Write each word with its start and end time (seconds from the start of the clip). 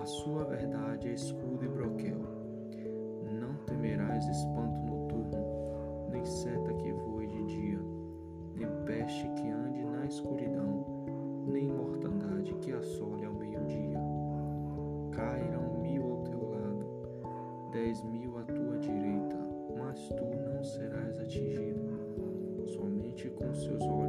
A 0.00 0.06
sua 0.06 0.44
verdade 0.44 1.08
é 1.08 1.14
escudo 1.14 1.64
e 1.64 1.68
broquel. 1.68 2.20
Não 3.32 3.52
temerás 3.66 4.24
espanto 4.28 4.80
noturno, 4.86 6.08
nem 6.12 6.24
seta 6.24 6.72
que 6.74 6.92
voe 6.92 7.26
de 7.26 7.44
dia, 7.46 7.80
nem 8.54 8.68
peste 8.86 9.28
que 9.30 9.50
ande 9.50 9.84
na 9.84 10.06
escuridão, 10.06 10.86
nem 11.48 11.66
mortandade 11.66 12.54
que 12.60 12.72
assole 12.72 13.24
ao 13.24 13.34
meio-dia. 13.34 13.98
Cairão 15.10 15.82
mil 15.82 16.12
ao 16.12 16.22
teu 16.22 16.48
lado, 16.48 17.70
dez 17.72 18.00
mil 18.04 18.38
à 18.38 18.44
tua 18.44 18.78
direita, 18.78 19.36
mas 19.76 20.08
tu 20.10 20.24
não 20.24 20.62
serás 20.62 21.18
atingido. 21.18 21.98
Somente 22.66 23.28
com 23.30 23.52
seus 23.52 23.82
olhos 23.82 24.07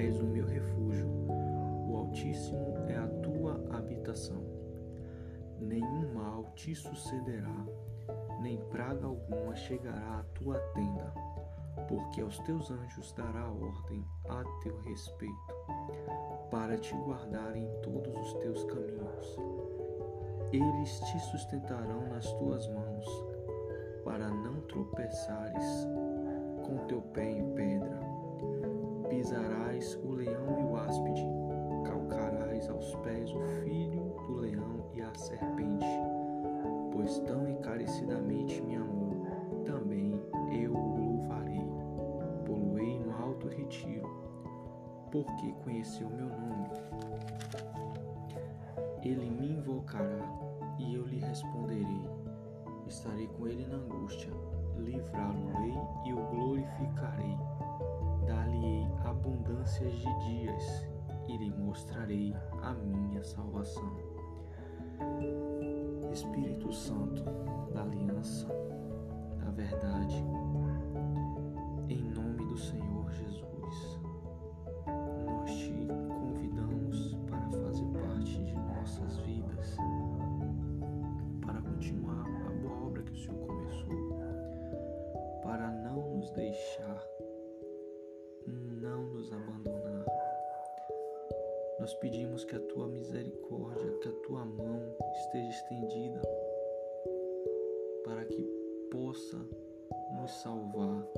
és 0.00 0.18
o 0.18 0.24
meu 0.24 0.46
refúgio, 0.46 1.06
o 1.28 1.96
Altíssimo 1.96 2.74
é 2.88 2.96
a 2.96 3.06
tua 3.22 3.60
habitação. 3.76 4.42
Nenhum 5.60 6.14
mal 6.14 6.44
te 6.54 6.74
sucederá, 6.74 7.66
nem 8.40 8.56
praga 8.70 9.06
alguma 9.06 9.54
chegará 9.54 10.20
à 10.20 10.22
tua 10.34 10.58
tenda, 10.72 11.12
porque 11.86 12.22
aos 12.22 12.38
teus 12.40 12.70
anjos 12.70 13.12
dará 13.12 13.46
ordem 13.50 14.02
a 14.26 14.42
teu 14.62 14.80
respeito, 14.80 15.54
para 16.50 16.78
te 16.78 16.94
guardar 16.94 17.54
em 17.54 17.68
todos 17.82 18.16
os 18.16 18.32
teus 18.34 18.64
caminhos. 18.64 19.36
Eles 20.50 20.98
te 21.00 21.20
sustentarão 21.20 22.08
nas 22.08 22.32
tuas 22.32 22.66
mãos 22.68 23.06
para 24.02 24.28
não 24.28 24.62
tropeçares 24.62 25.86
com 26.64 26.86
teu 26.86 27.02
pé 27.02 27.30
em 27.30 27.52
pedra. 27.52 28.09
Pisarás 29.10 29.98
o 30.04 30.12
leão 30.12 30.58
e 30.58 30.64
o 30.64 30.76
áspide, 30.76 31.26
calcarás 31.84 32.68
aos 32.70 32.94
pés 32.96 33.30
o 33.34 33.40
filho 33.62 34.14
do 34.26 34.36
leão 34.36 34.86
e 34.94 35.02
a 35.02 35.12
serpente, 35.14 35.86
pois 36.92 37.18
tão 37.20 37.48
encarecidamente 37.48 38.62
me 38.62 38.76
amou, 38.76 39.26
também 39.64 40.12
eu 40.52 40.72
o 40.72 40.96
louvarei. 40.96 41.68
Poluei 42.46 42.98
no 43.00 43.12
alto 43.12 43.48
retiro, 43.48 44.08
porque 45.10 45.52
conheceu 45.64 46.08
meu 46.08 46.28
nome. 46.28 46.70
Ele 49.02 49.28
me 49.28 49.54
invocará 49.54 50.24
e 50.78 50.94
eu 50.94 51.04
lhe 51.04 51.18
responderei 51.18 52.08
estarei 52.90 53.28
com 53.28 53.46
ele 53.46 53.66
na 53.66 53.76
angústia, 53.76 54.30
livrá-lo-ei 54.76 55.74
e 56.04 56.12
o 56.12 56.26
glorificarei. 56.26 57.38
Dar-lhe-ei 58.30 58.86
abundâncias 59.04 59.92
de 59.92 60.18
dias 60.20 60.88
e 61.26 61.36
lhe 61.36 61.50
mostrarei 61.50 62.32
a 62.62 62.72
minha 62.74 63.24
salvação. 63.24 63.90
Espírito 66.12 66.72
Santo 66.72 67.24
da 67.74 67.82
aliança, 67.82 68.46
da 69.36 69.50
verdade, 69.50 70.24
em 71.88 72.04
nome 72.04 72.46
do 72.46 72.56
Senhor 72.56 72.89
Nós 91.80 91.94
pedimos 91.94 92.44
que 92.44 92.54
a 92.54 92.60
tua 92.60 92.86
misericórdia, 92.86 93.90
que 94.00 94.08
a 94.08 94.12
tua 94.12 94.44
mão 94.44 94.80
esteja 95.14 95.48
estendida 95.48 96.20
para 98.04 98.24
que 98.26 98.42
possa 98.90 99.38
nos 100.20 100.30
salvar. 100.42 101.08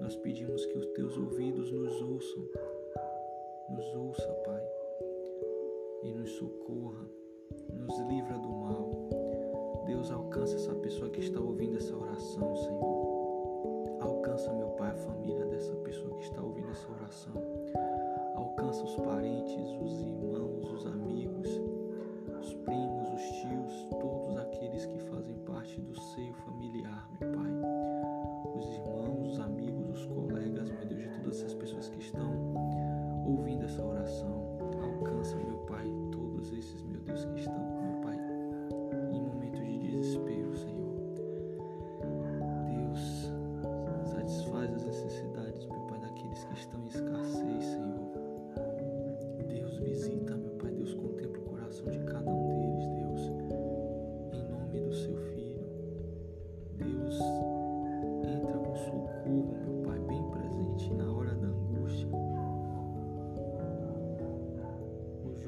Nós 0.00 0.16
pedimos 0.16 0.64
que 0.64 0.78
os 0.78 0.86
teus 0.92 1.18
ouvidos 1.18 1.70
nos 1.70 2.00
ouçam, 2.00 2.48
nos 3.68 3.94
ouça, 3.96 4.32
Pai, 4.46 4.62
e 6.04 6.12
nos 6.12 6.30
socorra, 6.30 7.06
nos 7.74 7.98
livra 8.08 8.38
do 8.38 8.48
mal 8.48 9.10
Deus, 9.90 10.10
alcança 10.12 10.54
essa 10.54 10.74
pessoa 10.76 11.10
que 11.10 11.18
está 11.18 11.40
ouvindo 11.40 11.76
essa 11.76 11.96
oração, 11.96 12.56
Senhor. 12.56 13.98
Alcança, 14.00 14.52
meu 14.52 14.68
Pai, 14.70 14.90
a 14.90 14.94
família 14.94 15.44
dessa 15.46 15.74
pessoa 15.76 16.16
que 16.16 16.24
está 16.24 16.40
ouvindo 16.40 16.70
essa 16.70 16.88
oração. 16.92 17.34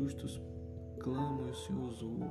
Justos 0.02 0.42
clamam 0.98 1.46
e 1.46 1.50
o 1.50 1.54
Senhor 1.54 1.84
os 1.84 2.02
ouve. 2.02 2.28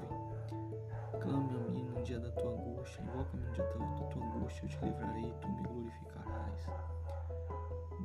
Clame 1.22 1.56
a 1.56 1.72
mim 1.72 1.86
no 1.86 2.04
dia 2.04 2.20
da 2.20 2.30
tua 2.32 2.52
angústia, 2.52 3.02
invoca-me 3.02 3.46
no 3.46 3.52
dia 3.54 3.64
da 3.64 4.06
tua 4.08 4.26
angústia, 4.26 4.66
eu 4.66 4.70
te 4.70 4.86
livrarei 4.86 5.24
e 5.24 5.34
tu 5.40 5.48
me 5.48 5.64
glorificarás. 5.64 6.66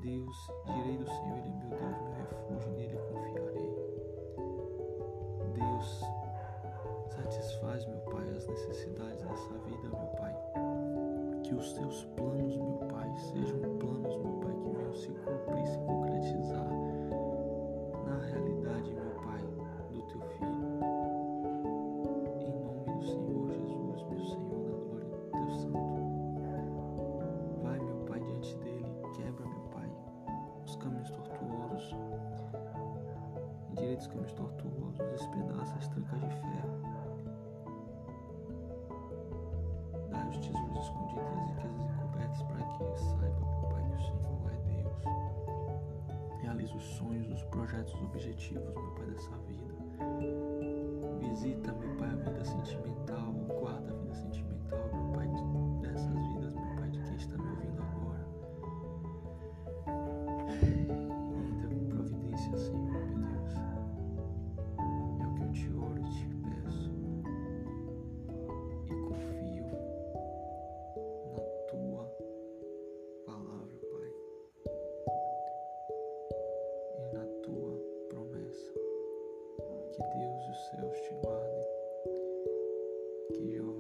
Deus, 0.03 0.37
direi 0.67 0.97
do 0.99 1.07
Senhor, 1.07 1.39
Ele 1.39 1.49
é 1.49 1.55
meu 1.57 1.71
Deus, 1.71 1.99
meu 2.01 2.13
refúgio, 2.15 2.71
nele 2.73 2.97
confiarei. 3.11 3.77
Deus, 5.55 6.01
satisfaz, 7.11 7.87
meu 7.87 7.99
Pai, 8.03 8.29
as 8.37 8.47
necessidades 8.47 9.25
dessa 9.25 9.55
vida, 9.65 9.89
meu 9.89 10.07
Pai. 10.17 10.37
Que 11.43 11.55
os 11.55 11.73
teus 11.73 12.05
planos, 12.17 12.57
meu 12.57 12.79
Pai, 12.89 13.13
sejam 13.17 13.76
direitos 33.97 34.07
caminhos 34.09 34.33
tortuosos, 34.33 34.99
despedaça 35.11 35.75
as 35.77 35.89
trancas 35.89 36.21
de 36.21 36.29
ferro. 36.29 36.77
Dá 40.11 40.29
os 40.29 40.37
tesouros 40.39 40.83
escondidos 40.83 41.49
e 41.49 41.61
as 41.61 41.73
encobertas 41.79 42.43
para 42.43 42.65
que 42.67 42.99
saiba, 42.99 43.41
meu 43.41 43.69
Pai, 43.71 43.85
que 43.85 43.95
o 43.95 44.01
Senhor 44.01 44.53
é 44.53 44.59
Deus. 44.83 45.03
Realiza 46.43 46.77
os 46.77 46.83
sonhos, 46.83 47.31
os 47.31 47.43
projetos, 47.45 47.95
os 47.95 48.03
objetivos, 48.03 48.75
meu 48.75 48.95
Pai, 48.95 49.07
dessa 49.07 49.37
vida. 49.47 49.75
Visita, 51.21 51.73
meu 51.73 51.97
Pai, 51.97 52.11
a 52.11 52.17
vida 52.17 52.45
sentimental, 52.45 53.33
guarda 53.61 53.93
a 53.93 53.97
vida 53.97 54.15
sentimental, 54.15 54.79
meu 54.93 55.06
Deus 80.37 80.49
os 80.49 80.67
céus 80.69 81.01
te 81.01 81.15
guardem. 81.15 81.65
Que 83.33 83.53
Jeová 83.53 83.76